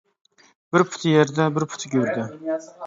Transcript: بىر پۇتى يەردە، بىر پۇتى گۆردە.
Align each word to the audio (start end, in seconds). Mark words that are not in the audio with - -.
بىر 0.77 0.85
پۇتى 0.95 1.13
يەردە، 1.17 1.47
بىر 1.59 1.69
پۇتى 1.75 1.95
گۆردە. 1.97 2.29